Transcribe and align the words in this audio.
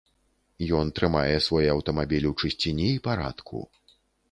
Ён 0.79 0.89
трымае 0.99 1.35
свой 1.49 1.69
аўтамабіль 1.75 2.27
у 2.31 2.33
чысціні 2.41 2.91
і 2.97 3.05
парадку. 3.11 3.65